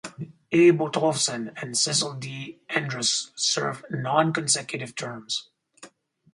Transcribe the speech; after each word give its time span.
A. 0.51 0.71
Bottolfsen 0.71 1.53
and 1.61 1.77
Cecil 1.77 2.15
D. 2.15 2.57
Andrus-served 2.69 3.85
non-consecutive 3.91 4.95
terms. 4.95 5.51